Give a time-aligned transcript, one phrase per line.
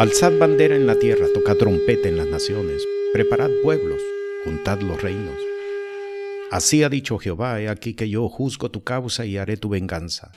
[0.00, 4.00] Alzad bandera en la tierra, tocad trompeta en las naciones, preparad pueblos,
[4.46, 5.36] juntad los reinos.
[6.50, 10.32] Así ha dicho Jehová, he aquí que yo juzgo tu causa y haré tu venganza.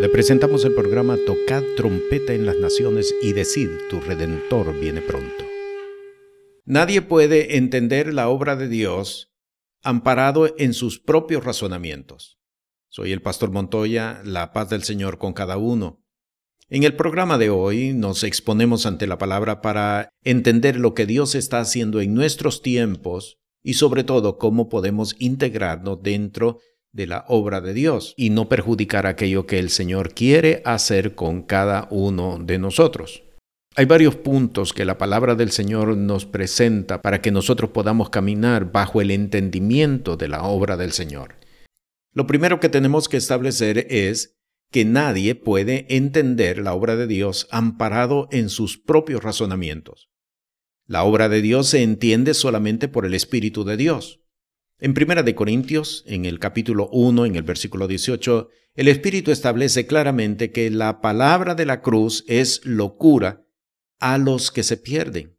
[0.00, 5.44] Le presentamos el programa Tocad trompeta en las naciones y decid, tu redentor viene pronto.
[6.64, 9.34] Nadie puede entender la obra de Dios
[9.82, 12.38] amparado en sus propios razonamientos.
[12.88, 16.01] Soy el pastor Montoya, la paz del Señor con cada uno.
[16.74, 21.34] En el programa de hoy nos exponemos ante la palabra para entender lo que Dios
[21.34, 26.60] está haciendo en nuestros tiempos y sobre todo cómo podemos integrarnos dentro
[26.90, 31.42] de la obra de Dios y no perjudicar aquello que el Señor quiere hacer con
[31.42, 33.22] cada uno de nosotros.
[33.76, 38.72] Hay varios puntos que la palabra del Señor nos presenta para que nosotros podamos caminar
[38.72, 41.34] bajo el entendimiento de la obra del Señor.
[42.14, 44.38] Lo primero que tenemos que establecer es
[44.72, 50.10] que nadie puede entender la obra de Dios amparado en sus propios razonamientos.
[50.86, 54.20] La obra de Dios se entiende solamente por el Espíritu de Dios.
[54.80, 59.86] En Primera de Corintios, en el capítulo 1, en el versículo 18, el Espíritu establece
[59.86, 63.46] claramente que la palabra de la cruz es locura
[64.00, 65.38] a los que se pierden.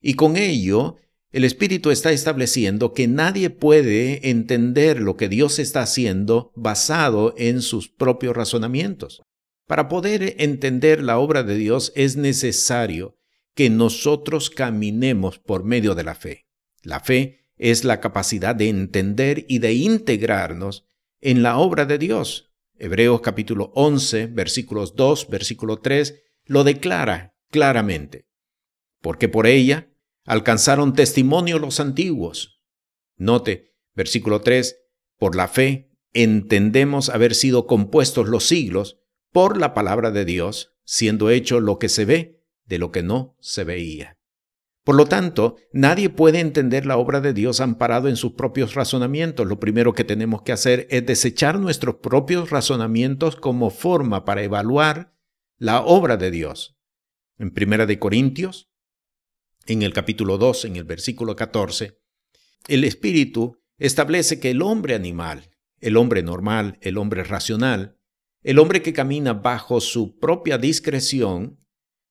[0.00, 0.96] Y con ello
[1.30, 7.60] el Espíritu está estableciendo que nadie puede entender lo que Dios está haciendo basado en
[7.60, 9.22] sus propios razonamientos.
[9.66, 13.18] Para poder entender la obra de Dios es necesario
[13.54, 16.46] que nosotros caminemos por medio de la fe.
[16.82, 20.86] La fe es la capacidad de entender y de integrarnos
[21.20, 22.54] en la obra de Dios.
[22.78, 28.26] Hebreos capítulo 11, versículos 2, versículo 3, lo declara claramente.
[29.02, 29.88] Porque por ella
[30.28, 32.60] alcanzaron testimonio los antiguos.
[33.16, 34.76] Note, versículo 3,
[35.18, 38.98] por la fe entendemos haber sido compuestos los siglos
[39.32, 43.36] por la palabra de Dios, siendo hecho lo que se ve de lo que no
[43.40, 44.18] se veía.
[44.84, 49.46] Por lo tanto, nadie puede entender la obra de Dios amparado en sus propios razonamientos.
[49.46, 55.14] Lo primero que tenemos que hacer es desechar nuestros propios razonamientos como forma para evaluar
[55.58, 56.78] la obra de Dios.
[57.38, 58.67] En Primera de Corintios,
[59.68, 61.98] en el capítulo 2, en el versículo 14,
[62.68, 67.98] el Espíritu establece que el hombre animal, el hombre normal, el hombre racional,
[68.42, 71.60] el hombre que camina bajo su propia discreción,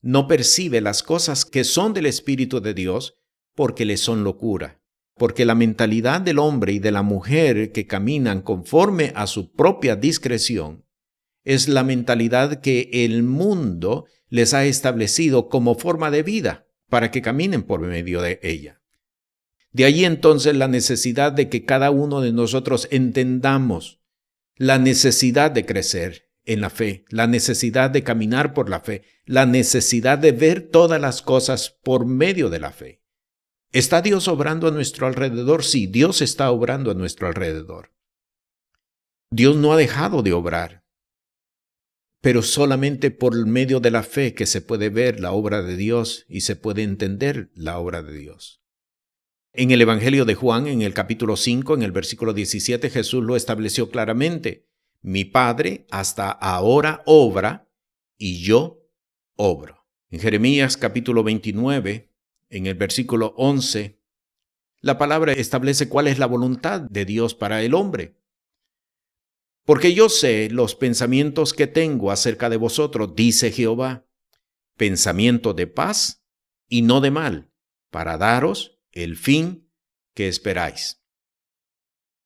[0.01, 3.15] no percibe las cosas que son del Espíritu de Dios
[3.55, 4.79] porque le son locura,
[5.15, 9.95] porque la mentalidad del hombre y de la mujer que caminan conforme a su propia
[9.95, 10.85] discreción
[11.43, 17.21] es la mentalidad que el mundo les ha establecido como forma de vida para que
[17.21, 18.81] caminen por medio de ella.
[19.71, 24.01] De allí entonces la necesidad de que cada uno de nosotros entendamos
[24.55, 29.45] la necesidad de crecer en la fe, la necesidad de caminar por la fe, la
[29.45, 33.03] necesidad de ver todas las cosas por medio de la fe.
[33.71, 35.63] ¿Está Dios obrando a nuestro alrededor?
[35.63, 37.93] Sí, Dios está obrando a nuestro alrededor.
[39.29, 40.86] Dios no ha dejado de obrar
[42.27, 46.25] pero solamente por medio de la fe que se puede ver la obra de Dios
[46.27, 48.61] y se puede entender la obra de Dios.
[49.53, 53.37] En el Evangelio de Juan, en el capítulo 5, en el versículo 17, Jesús lo
[53.37, 54.67] estableció claramente.
[55.01, 57.69] Mi Padre hasta ahora obra
[58.17, 58.85] y yo
[59.37, 59.87] obro.
[60.09, 62.11] En Jeremías capítulo 29,
[62.49, 64.01] en el versículo 11,
[64.81, 68.17] la palabra establece cuál es la voluntad de Dios para el hombre.
[69.67, 74.07] Porque yo sé los pensamientos que tengo acerca de vosotros, dice Jehová,
[74.77, 76.23] pensamiento de paz
[76.69, 77.51] y no de mal,
[77.91, 79.69] para daros el fin
[80.13, 81.03] que esperáis.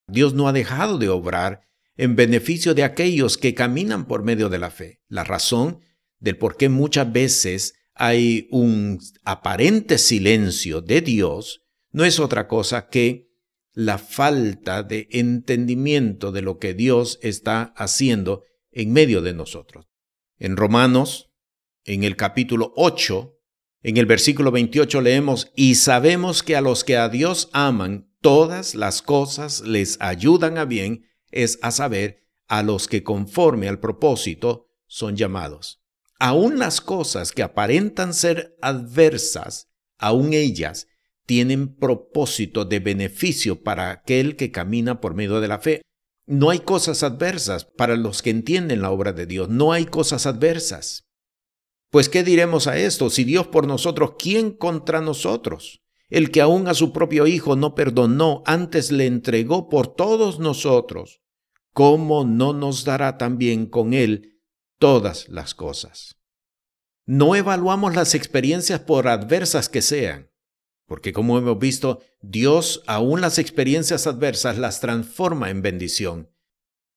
[0.05, 4.59] Dios no ha dejado de obrar en beneficio de aquellos que caminan por medio de
[4.59, 5.01] la fe.
[5.07, 5.79] La razón
[6.19, 12.87] del por qué muchas veces hay un aparente silencio de Dios no es otra cosa
[12.87, 13.30] que
[13.73, 19.87] la falta de entendimiento de lo que Dios está haciendo en medio de nosotros.
[20.37, 21.31] En Romanos,
[21.83, 23.37] en el capítulo 8,
[23.83, 28.75] en el versículo 28 leemos, y sabemos que a los que a Dios aman, todas
[28.75, 34.67] las cosas les ayudan a bien, es a saber, a los que conforme al propósito
[34.85, 35.81] son llamados.
[36.19, 40.87] Aún las cosas que aparentan ser adversas, aún ellas
[41.25, 45.81] tienen propósito de beneficio para aquel que camina por medio de la fe.
[46.27, 50.25] No hay cosas adversas para los que entienden la obra de Dios, no hay cosas
[50.25, 51.03] adversas.
[51.89, 53.09] Pues ¿qué diremos a esto?
[53.09, 55.81] Si Dios por nosotros, ¿quién contra nosotros?
[56.09, 61.21] El que aún a su propio Hijo no perdonó, antes le entregó por todos nosotros,
[61.73, 64.39] ¿cómo no nos dará también con él
[64.77, 66.21] todas las cosas?
[67.11, 70.30] no evaluamos las experiencias por adversas que sean,
[70.91, 76.29] porque como hemos visto, Dios aún las experiencias adversas las transforma en bendición.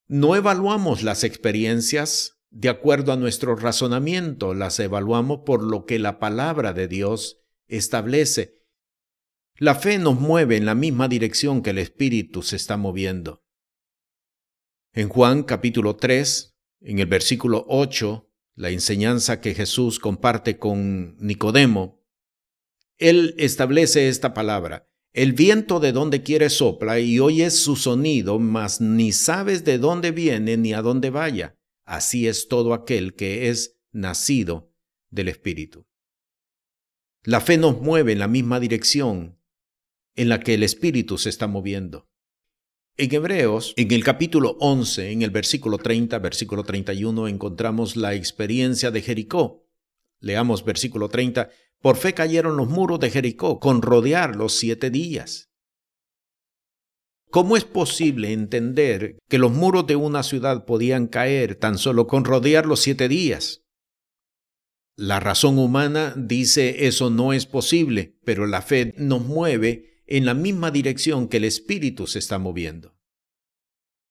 [0.05, 6.19] No evaluamos las experiencias de acuerdo a nuestro razonamiento, las evaluamos por lo que la
[6.19, 7.39] palabra de Dios
[7.69, 8.59] establece.
[9.59, 13.45] La fe nos mueve en la misma dirección que el Espíritu se está moviendo.
[14.91, 22.04] En Juan capítulo 3, en el versículo 8, la enseñanza que Jesús comparte con Nicodemo,
[22.97, 24.87] él establece esta palabra.
[25.13, 30.11] El viento de donde quiere sopla y oyes su sonido, mas ni sabes de dónde
[30.11, 31.57] viene ni a dónde vaya.
[31.85, 34.73] Así es todo aquel que es nacido
[35.09, 35.85] del Espíritu.
[37.23, 39.39] La fe nos mueve en la misma dirección
[40.15, 42.09] en la que el Espíritu se está moviendo.
[42.97, 48.91] En Hebreos, en el capítulo 11, en el versículo 30, versículo 31, encontramos la experiencia
[48.91, 49.65] de Jericó.
[50.19, 51.49] Leamos versículo 30.
[51.85, 55.51] Por fe cayeron los muros de Jericó con rodearlos siete días.
[57.29, 62.25] ¿Cómo es posible entender que los muros de una ciudad podían caer tan solo con
[62.25, 63.65] rodearlos siete días?
[64.95, 70.33] La razón humana dice eso no es posible, pero la fe nos mueve en la
[70.33, 72.97] misma dirección que el Espíritu se está moviendo.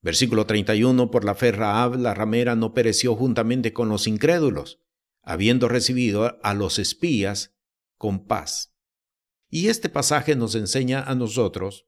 [0.00, 4.78] Versículo 31, por la fe Raab, la ramera, no pereció juntamente con los incrédulos,
[5.24, 7.53] habiendo recibido a los espías
[9.48, 11.86] Y este pasaje nos enseña a nosotros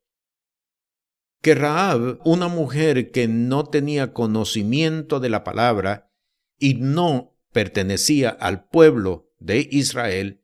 [1.43, 6.13] que Raab, una mujer que no tenía conocimiento de la palabra
[6.59, 10.43] y no pertenecía al pueblo de Israel,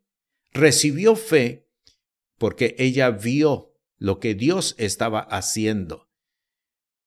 [0.53, 1.69] recibió fe
[2.39, 6.09] porque ella vio lo que Dios estaba haciendo.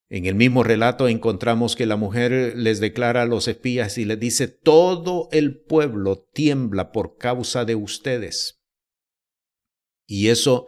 [0.09, 4.19] En el mismo relato encontramos que la mujer les declara a los espías y les
[4.19, 8.54] dice, todo el pueblo tiembla por causa de ustedes.
[10.05, 10.67] Y eso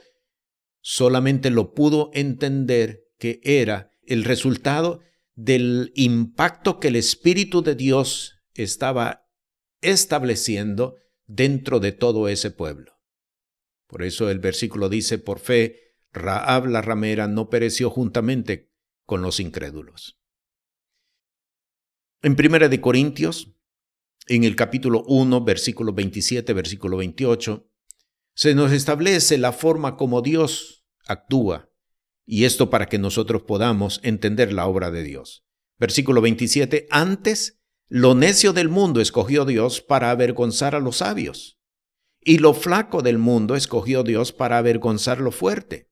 [0.82, 5.02] solamente lo pudo entender que era el resultado
[5.36, 9.28] del impacto que el Espíritu de Dios estaba
[9.82, 10.96] estableciendo
[11.26, 12.94] dentro de todo ese pueblo.
[13.88, 18.72] Por eso el versículo dice, por fe, Raab la ramera no pereció juntamente
[19.06, 20.20] con los incrédulos.
[22.22, 23.54] En Primera de Corintios,
[24.28, 27.70] en el capítulo 1, versículo 27, versículo 28,
[28.38, 31.72] se nos establece la forma como Dios actúa,
[32.24, 35.44] y esto para que nosotros podamos entender la obra de Dios.
[35.80, 41.58] Versículo 27, antes lo necio del mundo escogió Dios para avergonzar a los sabios
[42.28, 45.90] y lo flaco del mundo escogió Dios para avergonzar lo fuerte.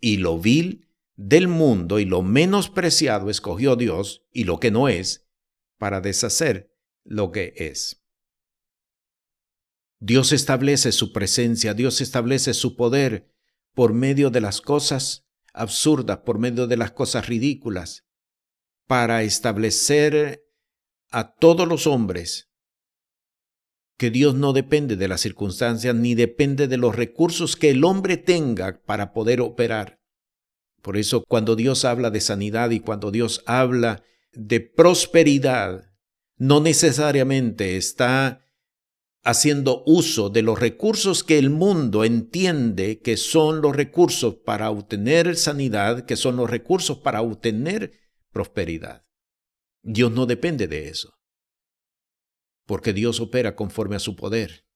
[0.00, 5.28] Y lo vil del mundo y lo menospreciado escogió Dios y lo que no es
[5.78, 6.74] para deshacer
[7.04, 8.02] lo que es.
[10.00, 13.28] Dios establece su presencia, Dios establece su poder
[13.74, 18.04] por medio de las cosas absurdas, por medio de las cosas ridículas,
[18.86, 20.44] para establecer
[21.10, 22.48] a todos los hombres
[23.96, 28.16] que Dios no depende de las circunstancias ni depende de los recursos que el hombre
[28.16, 30.00] tenga para poder operar.
[30.82, 35.90] Por eso cuando Dios habla de sanidad y cuando Dios habla de prosperidad,
[36.36, 38.44] no necesariamente está
[39.28, 45.36] haciendo uso de los recursos que el mundo entiende que son los recursos para obtener
[45.36, 47.92] sanidad, que son los recursos para obtener
[48.30, 49.04] prosperidad.
[49.82, 51.18] Dios no depende de eso
[52.68, 54.66] porque Dios opera conforme a su poder,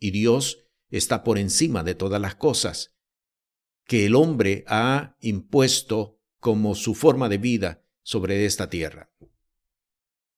[0.00, 2.96] y Dios está por encima de todas las cosas
[3.84, 9.12] que el hombre ha impuesto como su forma de vida sobre esta tierra.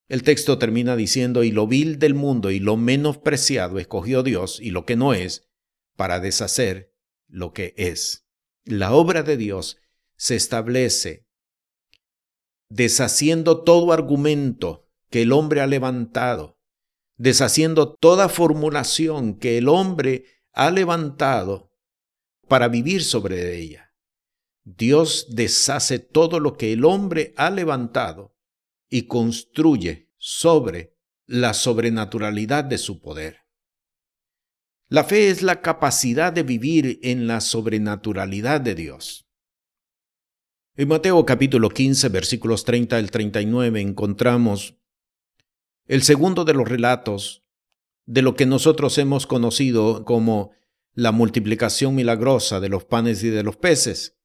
[0.09, 4.71] El texto termina diciendo, y lo vil del mundo y lo menospreciado escogió Dios y
[4.71, 5.49] lo que no es,
[5.97, 6.95] para deshacer
[7.29, 8.27] lo que es.
[8.65, 9.79] La obra de Dios
[10.17, 11.27] se establece
[12.71, 16.59] deshaciendo todo argumento que el hombre ha levantado
[17.19, 21.73] deshaciendo toda formulación que el hombre ha levantado
[22.47, 23.93] para vivir sobre ella.
[24.65, 28.35] Dios deshace todo lo que el hombre ha levantado
[28.88, 33.40] y construye sobre la sobrenaturalidad de su poder.
[34.88, 39.28] La fe es la capacidad de vivir en la sobrenaturalidad de Dios.
[40.76, 44.76] En Mateo capítulo 15 versículos 30 al 39 encontramos
[45.87, 47.45] el segundo de los relatos
[48.07, 50.52] de lo que nosotros hemos conocido como
[50.95, 54.18] la multiplicación milagrosa de los panes y de los peces.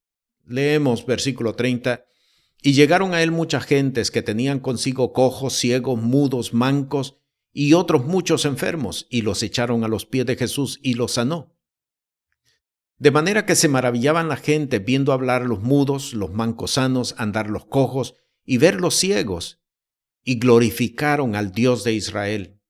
[0.46, 2.06] Leemos versículo 30.
[2.66, 7.18] Y llegaron a él muchas gentes que tenían consigo cojos, ciegos, mudos, mancos,
[7.52, 11.54] y otros muchos enfermos, y los echaron a los pies de Jesús y los sanó.
[12.98, 17.50] De manera que se maravillaban la gente viendo hablar los mudos, los mancos sanos, andar
[17.50, 18.16] los cojos
[18.46, 19.62] y ver los ciegos,
[20.24, 22.62] y glorificaron al Dios de Israel.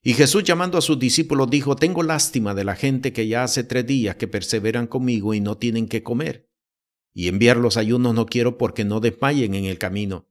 [0.00, 3.64] Y Jesús llamando a sus discípulos dijo, Tengo lástima de la gente que ya hace
[3.64, 6.47] tres días que perseveran conmigo y no tienen que comer.
[7.18, 10.28] Y enviar los ayunos no quiero porque no desmayen en el camino.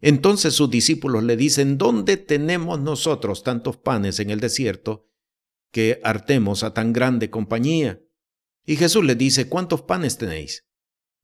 [0.00, 5.08] Entonces sus discípulos le dicen, ¿dónde tenemos nosotros tantos panes en el desierto
[5.72, 8.00] que hartemos a tan grande compañía?
[8.64, 10.68] Y Jesús les dice, ¿cuántos panes tenéis?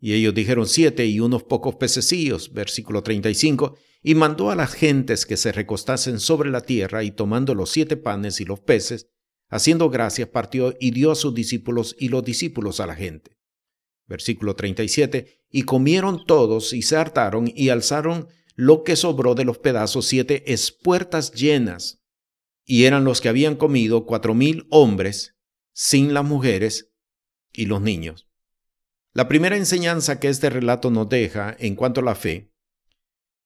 [0.01, 5.27] Y ellos dijeron siete y unos pocos pececillos, versículo 35, y mandó a las gentes
[5.27, 9.07] que se recostasen sobre la tierra y tomando los siete panes y los peces,
[9.49, 13.42] haciendo gracias, partió y dio a sus discípulos y los discípulos a la gente.
[14.07, 19.59] Versículo 37, y comieron todos y se hartaron y alzaron lo que sobró de los
[19.59, 22.03] pedazos siete espuertas llenas,
[22.65, 25.37] y eran los que habían comido cuatro mil hombres,
[25.73, 26.93] sin las mujeres
[27.53, 28.29] y los niños.
[29.15, 32.53] La primera enseñanza que este relato nos deja en cuanto a la fe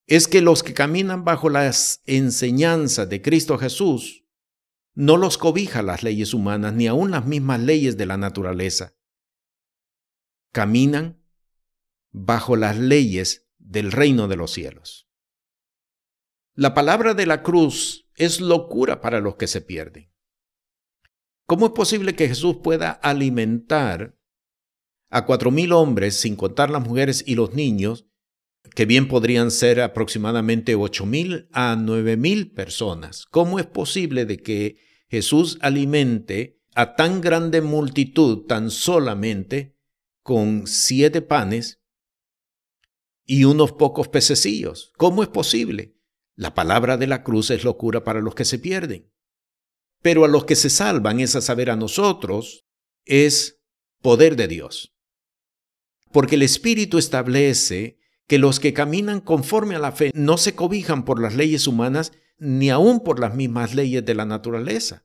[0.07, 4.25] es que los que caminan bajo las enseñanzas de Cristo Jesús
[4.95, 8.95] no los cobija las leyes humanas ni aun las mismas leyes de la naturaleza.
[10.57, 11.23] Caminan
[12.13, 15.07] bajo las leyes del reino de los cielos.
[16.55, 20.11] La palabra de la cruz es locura para los que se pierden.
[21.45, 24.17] ¿Cómo es posible que Jesús pueda alimentar
[25.11, 28.07] a cuatro mil hombres, sin contar las mujeres y los niños,
[28.75, 33.27] que bien podrían ser aproximadamente ocho mil a nueve mil personas.
[33.27, 34.79] ¿Cómo es posible de que
[35.11, 39.76] Jesús alimente a tan grande multitud tan solamente
[40.27, 41.81] con siete panes
[43.25, 44.93] y unos pocos pececillos?
[44.99, 45.97] ¿Cómo es posible?
[46.35, 49.11] La palabra de la cruz es locura para los que se pierden.
[50.03, 52.67] Pero a los que se salvan, es a saber a nosotros,
[53.07, 53.63] es
[54.03, 54.97] poder de Dios
[56.17, 61.05] porque el Espíritu establece que los que caminan conforme a la fe no se cobijan
[61.05, 65.05] por las leyes humanas ni aun por las mismas leyes de la naturaleza.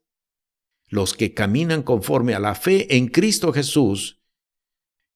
[0.88, 4.21] Los que caminan conforme a la fe en Cristo Jesús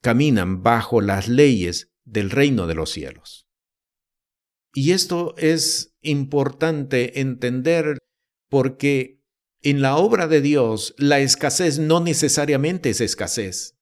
[0.06, 3.48] caminan bajo las leyes del reino de los cielos.
[4.72, 7.98] Y esto es importante entender
[8.48, 9.24] porque
[9.64, 13.80] en la obra de Dios la escasez no necesariamente es escasez.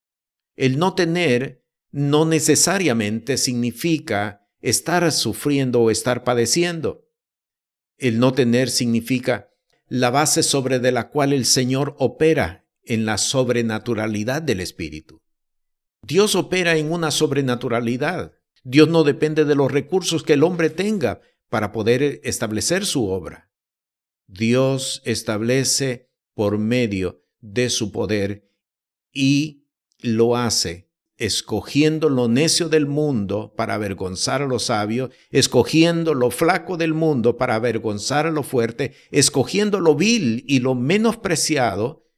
[0.55, 7.05] El no tener no necesariamente significa estar sufriendo o estar padeciendo.
[7.97, 9.49] El no tener significa
[9.89, 15.22] la base sobre de la cual el Señor opera en la sobrenaturalidad del Espíritu.
[16.03, 18.33] Dios opera en una sobrenaturalidad.
[18.63, 23.51] Dios no depende de los recursos que el hombre tenga para poder establecer su obra.
[24.27, 28.49] Dios establece por medio de su poder
[29.11, 29.67] y
[29.99, 36.77] lo hace escogiendo lo necio del mundo para avergonzar a lo sabio, escogiendo lo flaco
[36.77, 42.09] del mundo para avergonzar a lo fuerte, escogiendo lo vil y lo menospreciado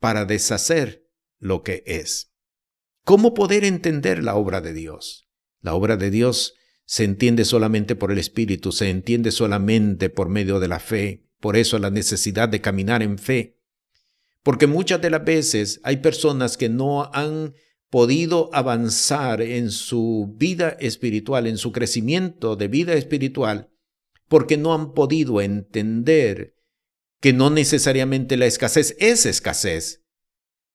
[0.00, 2.35] para deshacer lo que es.
[3.06, 5.28] ¿Cómo poder entender la obra de Dios?
[5.60, 6.54] La obra de Dios
[6.86, 11.56] se entiende solamente por el Espíritu, se entiende solamente por medio de la fe, por
[11.56, 13.60] eso la necesidad de caminar en fe.
[14.42, 17.54] Porque muchas de las veces hay personas que no han
[17.90, 23.70] podido avanzar en su vida espiritual, en su crecimiento de vida espiritual,
[24.26, 26.56] porque no han podido entender
[27.20, 30.04] que no necesariamente la escasez es escasez.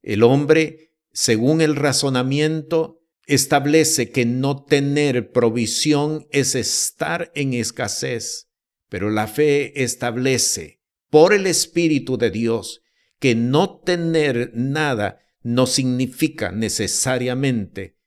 [0.01, 8.49] El hombre, según el razonamiento, establece que no tener provisión es estar en escasez,
[8.89, 12.81] pero la fe establece por el Espíritu de Dios
[13.19, 17.97] que no tener nada no significa necesariamente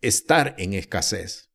[0.00, 1.50] estar en escasez.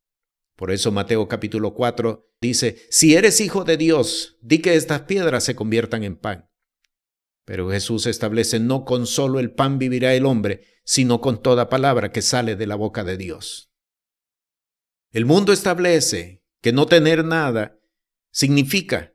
[0.56, 5.44] Por eso Mateo capítulo 4 dice, si eres hijo de Dios, di que estas piedras
[5.44, 6.50] se conviertan en pan.
[7.44, 12.12] Pero Jesús establece, no con solo el pan vivirá el hombre, sino con toda palabra
[12.12, 13.70] que sale de la boca de Dios.
[15.10, 17.78] El mundo establece que no tener nada
[18.30, 19.12] significa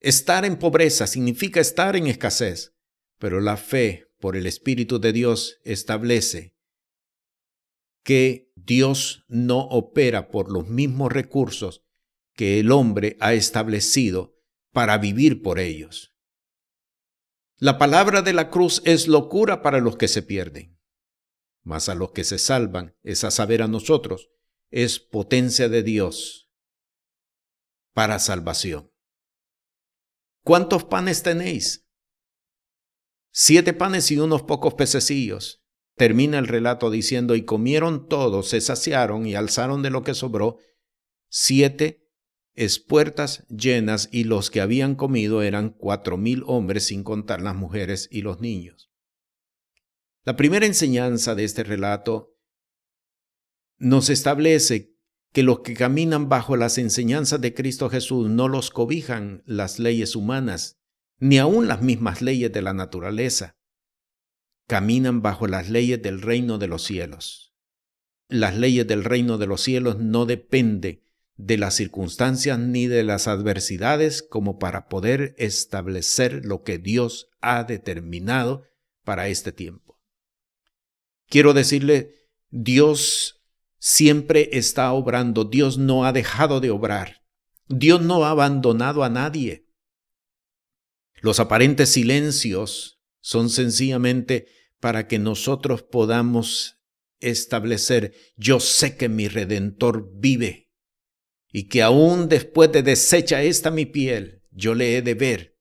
[0.00, 2.74] Estar en pobreza significa estar en escasez,
[3.18, 6.56] pero la fe por el Espíritu de Dios establece
[8.02, 11.84] que Dios no opera por los mismos recursos
[12.34, 14.38] que el hombre ha establecido
[14.72, 16.14] para vivir por ellos.
[17.62, 20.80] La palabra de la cruz es locura para los que se pierden,
[21.62, 24.30] mas a los que se salvan, es a saber a nosotros,
[24.70, 26.50] es potencia de Dios
[27.92, 28.90] para salvación.
[30.42, 31.86] ¿cuántos panes tenéis?
[33.30, 35.62] Siete panes y unos pocos pececillos.
[35.96, 40.56] Termina el relato diciendo, y comieron todos, se saciaron y alzaron de lo que sobró
[41.28, 42.09] siete
[42.54, 48.08] espuertas llenas y los que habían comido eran cuatro mil hombres sin contar las mujeres
[48.10, 48.90] y los niños.
[50.24, 52.36] La primera enseñanza de este relato
[53.78, 54.94] nos establece
[55.32, 60.16] que los que caminan bajo las enseñanzas de Cristo Jesús no los cobijan las leyes
[60.16, 60.78] humanas,
[61.18, 63.56] ni aun las mismas leyes de la naturaleza.
[64.66, 67.54] Caminan bajo las leyes del reino de los cielos.
[68.28, 71.02] Las leyes del reino de los cielos no dependen
[71.42, 77.64] de las circunstancias ni de las adversidades como para poder establecer lo que Dios ha
[77.64, 78.64] determinado
[79.04, 79.98] para este tiempo.
[81.28, 82.14] Quiero decirle,
[82.50, 83.42] Dios
[83.78, 87.22] siempre está obrando, Dios no ha dejado de obrar,
[87.68, 89.66] Dios no ha abandonado a nadie.
[91.22, 94.46] Los aparentes silencios son sencillamente
[94.78, 96.76] para que nosotros podamos
[97.20, 100.69] establecer, yo sé que mi redentor vive
[101.52, 105.58] y que aún después de deshecha esta mi piel, yo le he de ver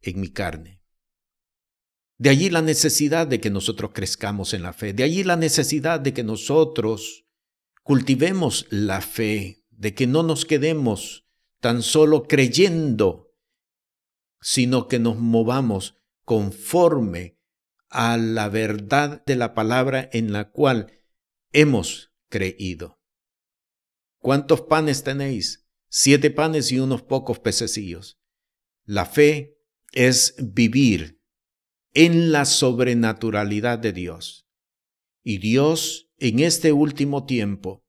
[0.00, 0.82] en mi carne.
[2.16, 6.00] De allí la necesidad de que nosotros crezcamos en la fe, de allí la necesidad
[6.00, 7.26] de que nosotros
[7.82, 11.26] cultivemos la fe, de que no nos quedemos
[11.60, 13.32] tan solo creyendo,
[14.40, 17.38] sino que nos movamos conforme
[17.88, 20.92] a la verdad de la palabra en la cual
[21.52, 23.00] hemos creído.
[24.24, 25.68] ¿Cuántos panes tenéis?
[25.90, 28.18] Siete panes y unos pocos pececillos.
[28.86, 29.58] La fe
[29.92, 31.20] es vivir
[31.92, 34.48] en la sobrenaturalidad de Dios.
[35.22, 37.84] Y Dios en este último tiempo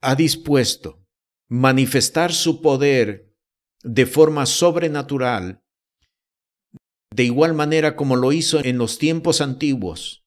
[0.00, 1.04] ha dispuesto
[1.48, 3.36] manifestar su poder
[3.82, 5.62] de forma sobrenatural,
[7.14, 10.24] de igual manera como lo hizo en los tiempos antiguos,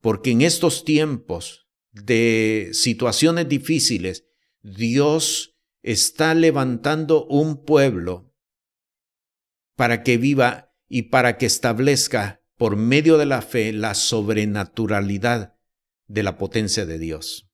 [0.00, 4.26] porque en estos tiempos de situaciones difíciles,
[4.62, 8.34] Dios está levantando un pueblo
[9.76, 15.56] para que viva y para que establezca por medio de la fe la sobrenaturalidad
[16.06, 17.48] de la potencia de Dios.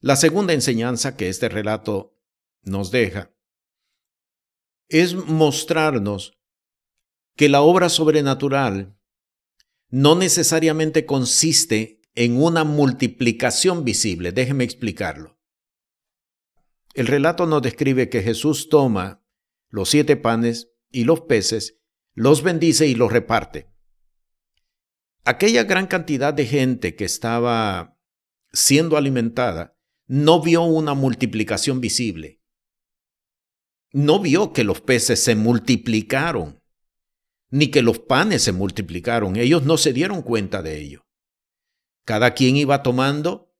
[0.00, 2.16] La segunda enseñanza que este relato
[2.62, 3.32] nos deja
[4.88, 6.38] es mostrarnos
[7.34, 8.96] que la obra sobrenatural
[9.88, 14.32] no necesariamente consiste en una multiplicación visible.
[14.32, 15.38] Déjeme explicarlo.
[16.94, 19.22] El relato nos describe que Jesús toma
[19.68, 21.78] los siete panes y los peces,
[22.14, 23.70] los bendice y los reparte.
[25.24, 27.98] Aquella gran cantidad de gente que estaba
[28.52, 29.76] siendo alimentada
[30.06, 32.40] no vio una multiplicación visible.
[33.92, 36.62] No vio que los peces se multiplicaron,
[37.50, 39.36] ni que los panes se multiplicaron.
[39.36, 41.05] Ellos no se dieron cuenta de ello.
[42.06, 43.52] Cada quien iba tomando,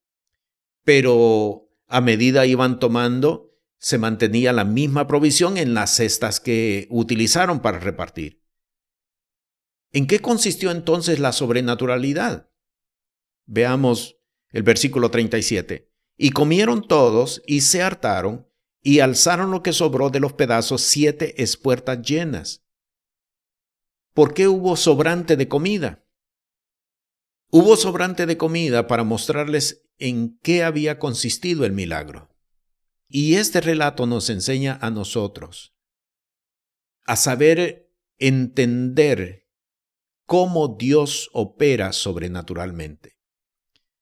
[0.85, 7.59] pero a medida iban tomando, se mantenía la misma provisión en las cestas que utilizaron
[7.59, 8.41] para repartir.
[9.91, 12.49] ¿En qué consistió entonces la sobrenaturalidad?
[13.47, 15.91] Veamos el versículo 37.
[16.17, 18.49] Y comieron todos y se hartaron
[18.81, 22.65] y alzaron lo que sobró de los pedazos siete espuertas llenas.
[24.15, 26.06] ¿Por qué hubo sobrante de comida?
[27.51, 32.29] Hubo sobrante de comida para mostrarles en qué había consistido el milagro.
[33.09, 35.75] Y este relato nos enseña a nosotros
[37.05, 39.49] a saber entender
[40.27, 43.17] cómo Dios opera sobrenaturalmente.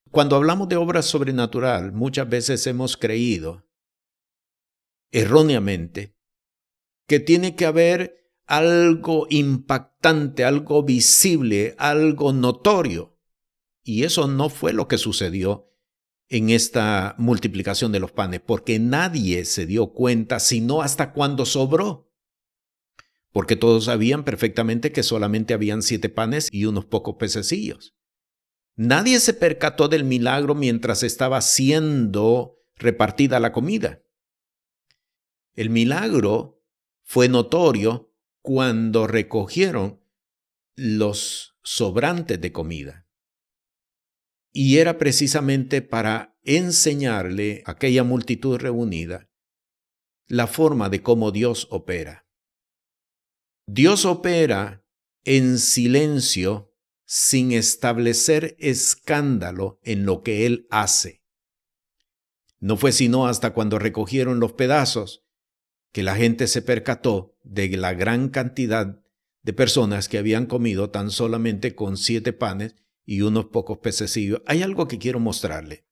[0.09, 3.67] Cuando hablamos de obra sobrenatural, muchas veces hemos creído,
[5.11, 6.17] erróneamente,
[7.07, 13.14] que tiene que haber algo impactante, algo visible, algo notorio
[13.85, 15.71] y eso no fue lo que sucedió
[16.27, 22.11] en esta multiplicación de los panes, porque nadie se dio cuenta sino hasta cuando sobró.
[23.31, 27.95] Porque todos sabían perfectamente que solamente habían siete panes y unos pocos pececillos.
[28.75, 34.01] Nadie se percató del milagro mientras estaba siendo repartida la comida.
[35.53, 36.63] El milagro
[37.03, 40.01] fue notorio cuando recogieron
[40.75, 43.04] los sobrantes de comida.
[44.57, 49.29] Y era precisamente para enseñarle a aquella multitud reunida
[50.27, 52.25] la forma de cómo Dios opera.
[53.67, 54.85] Dios opera
[55.25, 56.73] en silencio
[57.05, 61.21] sin establecer escándalo en lo que Él hace.
[62.61, 65.25] No fue sino hasta cuando recogieron los pedazos
[65.91, 69.03] que la gente se percató de la gran cantidad
[69.43, 74.41] de personas que habían comido tan solamente con siete panes y unos pocos pececillos.
[74.45, 75.85] Hay algo que quiero mostrarle.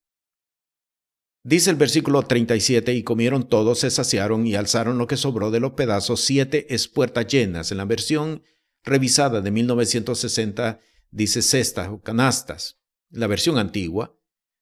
[1.46, 5.60] Dice el versículo 37, y comieron todos, se saciaron y alzaron lo que sobró de
[5.60, 7.72] los pedazos, siete espuertas llenas.
[7.72, 8.44] En la versión
[8.84, 10.80] revisada de 1960
[11.12, 12.80] dice cestas o canastas.
[13.10, 14.18] La versión antigua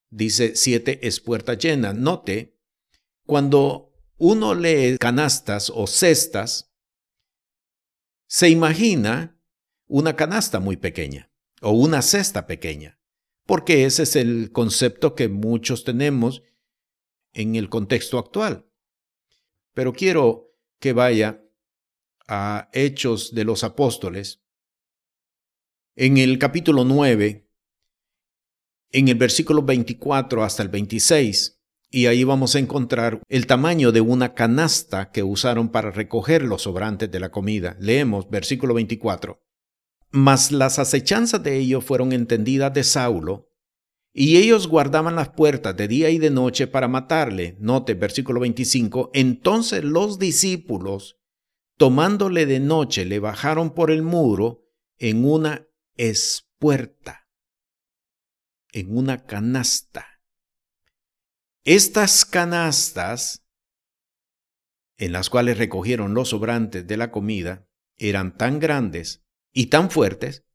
[0.09, 1.95] dice siete espuertas llenas.
[1.95, 2.57] Note,
[3.27, 6.73] cuando uno lee canastas o cestas,
[8.27, 9.39] se imagina
[9.85, 11.30] una canasta muy pequeña
[11.61, 12.99] o una cesta pequeña,
[13.45, 16.43] porque ese es el concepto que muchos tenemos
[17.33, 18.67] en el contexto actual.
[19.73, 21.43] Pero quiero que vaya
[22.27, 24.43] a Hechos de los Apóstoles,
[25.95, 27.47] en el capítulo 9,
[28.91, 34.01] en el versículo 24 hasta el 26, y ahí vamos a encontrar el tamaño de
[34.01, 37.75] una canasta que usaron para recoger los sobrantes de la comida.
[37.79, 39.43] Leemos versículo 24.
[40.11, 43.47] Mas las acechanzas de ellos fueron entendidas de Saulo,
[44.13, 47.55] y ellos guardaban las puertas de día y de noche para matarle.
[47.59, 49.11] Note versículo 25.
[49.13, 51.17] Entonces los discípulos,
[51.77, 54.65] tomándole de noche, le bajaron por el muro
[54.97, 57.29] en una espuerta,
[58.73, 60.07] en una canasta.
[61.63, 63.45] Estas canastas,
[64.97, 67.65] en las cuales recogieron los sobrantes de la comida,
[67.97, 70.45] eran tan grandes y tan fuertes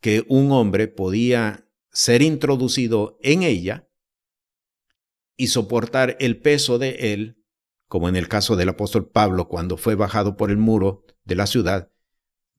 [0.00, 3.88] que un hombre podía ser introducido en ella
[5.36, 7.44] y soportar el peso de él,
[7.86, 11.46] como en el caso del apóstol Pablo cuando fue bajado por el muro de la
[11.46, 11.90] ciudad,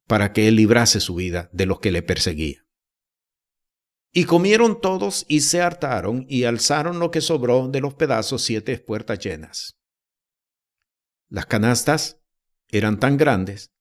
[0.08, 2.64] para que él librase su vida de los que le perseguían.
[4.12, 8.78] Y comieron todos y se hartaron y alzaron lo que sobró de los pedazos siete
[8.78, 9.80] puertas llenas.
[11.30, 12.22] Las canastas
[12.70, 13.74] eran tan grandes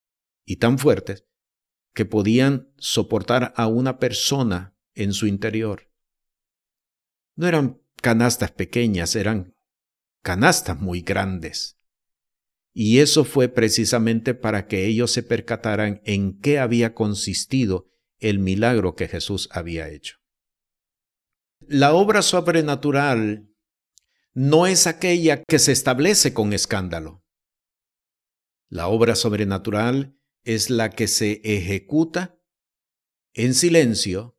[0.47, 1.27] y tan fuertes
[1.95, 5.89] que podían soportar a una persona en su interior.
[7.35, 9.55] No eran canastas pequeñas, eran
[10.23, 11.79] canastas muy grandes.
[12.75, 18.95] Y eso fue precisamente para que ellos se percataran en qué había consistido el milagro
[18.95, 20.17] que Jesús había hecho.
[21.61, 23.49] La obra sobrenatural
[24.33, 27.23] no es aquella que se establece con escándalo.
[28.69, 32.39] La obra sobrenatural es la que se ejecuta
[33.35, 34.39] en silencio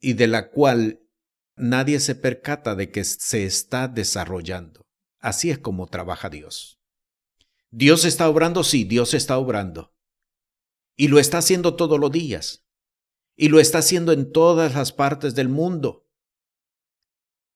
[0.00, 1.02] y de la cual
[1.56, 4.88] nadie se percata de que se está desarrollando.
[5.18, 6.80] Así es como trabaja Dios.
[7.70, 9.94] Dios está obrando, sí, Dios está obrando.
[10.96, 12.66] Y lo está haciendo todos los días.
[13.36, 16.08] Y lo está haciendo en todas las partes del mundo.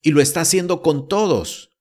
[0.03, 1.77] Y lo está haciendo con todos,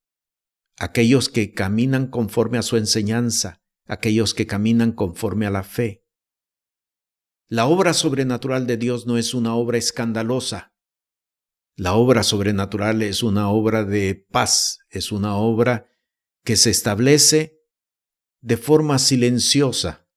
[0.78, 6.04] aquellos que caminan conforme a su enseñanza, aquellos que caminan conforme a la fe.
[7.48, 10.74] La obra sobrenatural de Dios no es una obra escandalosa.
[11.76, 15.90] La obra sobrenatural es una obra de paz, es una obra
[16.44, 17.60] que se establece
[18.42, 20.08] de forma silenciosa.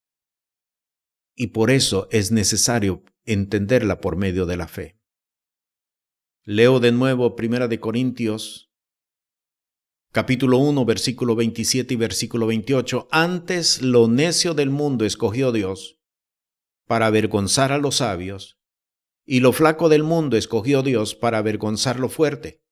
[1.34, 4.98] Y por eso es necesario entenderla por medio de la fe.
[6.44, 8.65] Leo de nuevo Primera de Corintios,
[10.16, 13.06] capítulo 1, versículo 27 y versículo 28.
[13.10, 16.00] Antes lo necio del mundo escogió Dios
[16.86, 18.58] para avergonzar a los sabios,
[19.26, 22.64] y lo flaco del mundo escogió Dios para avergonzar lo fuerte.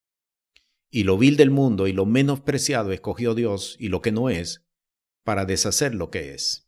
[0.91, 4.65] Y lo vil del mundo y lo menospreciado escogió Dios y lo que no es,
[5.23, 6.67] para deshacer lo que es.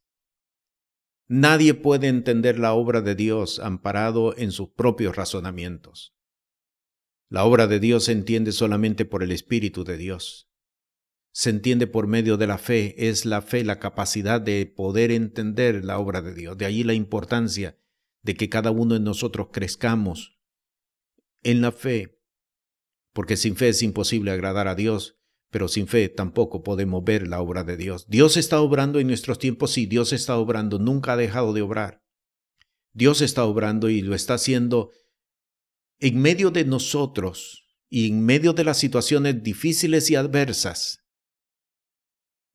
[1.27, 6.15] Nadie puede entender la obra de Dios amparado en sus propios razonamientos.
[7.31, 10.51] La obra de Dios se entiende solamente por el Espíritu de Dios.
[11.37, 12.95] Se entiende por medio de la fe.
[13.11, 16.57] Es la fe la capacidad de poder entender la obra de Dios.
[16.57, 17.79] De allí la importancia
[18.23, 20.41] de que cada uno de nosotros crezcamos
[21.43, 22.23] en la fe.
[23.13, 25.19] Porque sin fe es imposible agradar a Dios,
[25.51, 28.07] pero sin fe tampoco podemos ver la obra de Dios.
[28.09, 32.03] Dios está obrando en nuestros tiempos, sí, Dios está obrando, nunca ha dejado de obrar.
[32.95, 34.91] Dios está obrando y lo está haciendo
[35.99, 41.06] en medio de nosotros y en medio de las situaciones difíciles y adversas,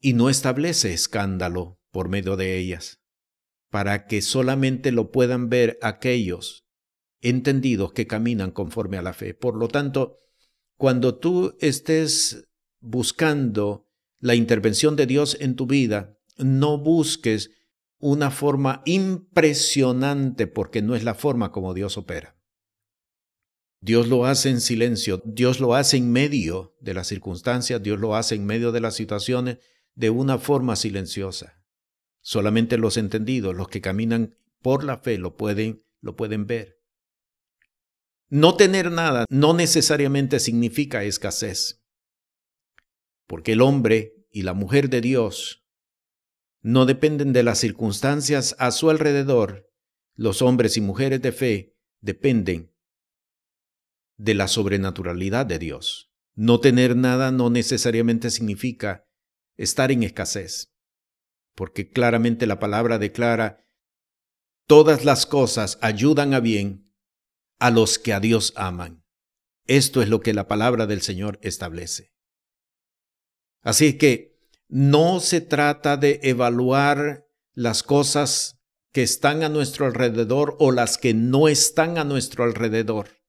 [0.02, 3.00] y no establece escándalo por medio de ellas,
[3.70, 6.66] para que solamente lo puedan ver aquellos
[7.22, 9.34] entendidos que caminan conforme a la fe.
[9.34, 10.18] Por lo tanto,
[10.76, 12.48] cuando tú estés
[12.80, 13.88] buscando
[14.20, 17.52] la intervención de Dios en tu vida, no busques
[18.00, 22.36] una forma impresionante porque no es la forma como Dios opera.
[23.80, 28.16] Dios lo hace en silencio, Dios lo hace en medio de las circunstancias, Dios lo
[28.16, 29.58] hace en medio de las situaciones,
[29.96, 31.62] de una forma silenciosa.
[32.22, 36.80] Solamente los entendidos, los que caminan por la fe, lo pueden, lo pueden ver.
[38.30, 41.84] No tener nada no necesariamente significa escasez,
[43.28, 45.66] porque el hombre y la mujer de Dios
[46.62, 49.70] no dependen de las circunstancias a su alrededor.
[50.16, 52.72] Los hombres y mujeres de fe dependen
[54.18, 56.12] de la sobrenaturalidad de Dios.
[56.36, 59.08] No tener nada no necesariamente significa
[59.58, 60.74] estar en escasez,
[61.56, 63.66] porque claramente la palabra declara,
[64.68, 66.94] todas las cosas ayudan a bien
[67.60, 69.04] a los que a Dios aman.
[69.68, 72.12] Esto es lo que la palabra del Señor establece.
[73.62, 78.60] Así que no se trata de evaluar las cosas
[78.92, 83.22] que están a nuestro alrededor o las que no están a nuestro alrededor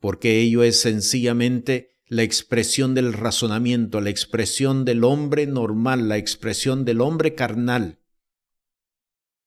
[0.00, 6.84] porque ello es sencillamente la expresión del razonamiento, la expresión del hombre normal, la expresión
[6.84, 8.00] del hombre carnal.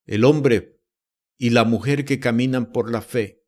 [0.05, 0.79] El hombre
[1.37, 3.43] y la mujer que caminan por la fe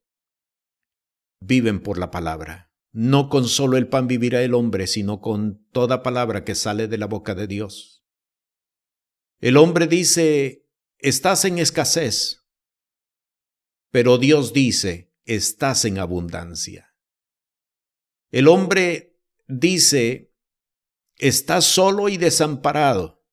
[1.40, 2.74] viven por la palabra.
[2.92, 6.98] No con solo el pan vivirá el hombre, sino con toda palabra que sale de
[6.98, 8.06] la boca de Dios.
[9.40, 12.46] El hombre dice, estás en escasez,
[13.92, 16.95] pero Dios dice, estás en abundancia.
[18.36, 19.18] El hombre
[19.48, 20.36] dice,
[21.16, 23.26] está solo y desamparado,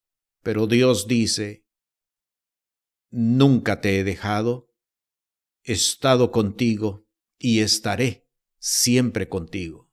[0.45, 1.67] pero Dios dice,
[3.11, 4.73] nunca te he dejado,
[5.65, 8.29] he estado contigo y estaré
[8.61, 9.91] siempre contigo.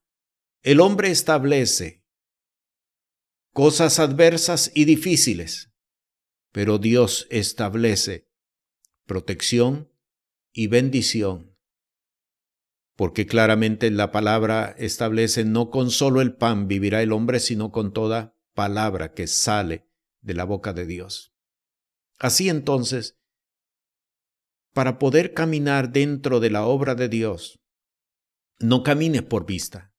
[0.62, 2.06] El hombre establece
[3.52, 5.72] cosas adversas y difíciles,
[6.52, 8.30] pero Dios establece
[9.08, 9.91] protección
[10.54, 11.48] y bendición
[12.99, 17.93] porque claramente la palabra establece no con solo el pan vivirá el hombre, sino con
[17.93, 19.88] toda palabra que sale
[20.19, 21.33] de la boca de Dios.
[22.17, 23.17] Así entonces,
[24.73, 27.62] para poder caminar dentro de la obra de Dios,
[28.59, 29.93] no camines por vista,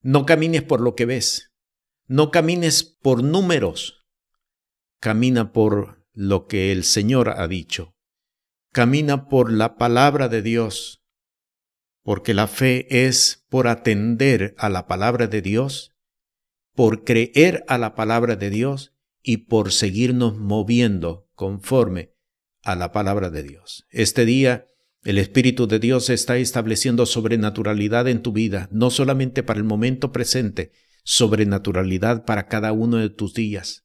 [0.00, 1.52] no camines por lo que ves,
[2.06, 4.06] no camines por números,
[5.00, 7.96] camina por lo que el Señor ha dicho,
[8.72, 10.97] camina por la palabra de Dios,
[12.08, 15.92] porque la fe es por atender a la palabra de Dios,
[16.74, 22.14] por creer a la palabra de Dios y por seguirnos moviendo conforme
[22.62, 23.84] a la palabra de Dios.
[23.90, 24.64] Este día
[25.04, 30.10] el Espíritu de Dios está estableciendo sobrenaturalidad en tu vida, no solamente para el momento
[30.10, 30.72] presente,
[31.04, 33.84] sobrenaturalidad para cada uno de tus días,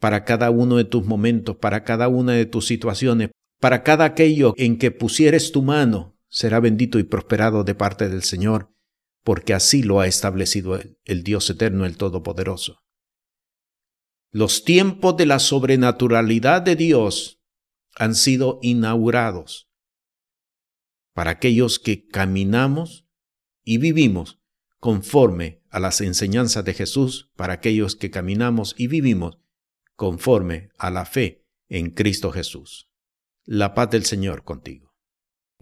[0.00, 4.52] para cada uno de tus momentos, para cada una de tus situaciones, para cada aquello
[4.58, 8.74] en que pusieres tu mano será bendito y prosperado de parte del Señor,
[9.22, 12.82] porque así lo ha establecido el Dios eterno, el Todopoderoso.
[14.32, 17.40] Los tiempos de la sobrenaturalidad de Dios
[17.94, 19.70] han sido inaugurados
[21.12, 23.06] para aquellos que caminamos
[23.62, 24.40] y vivimos
[24.80, 29.38] conforme a las enseñanzas de Jesús, para aquellos que caminamos y vivimos
[29.94, 32.90] conforme a la fe en Cristo Jesús.
[33.44, 34.83] La paz del Señor contigo.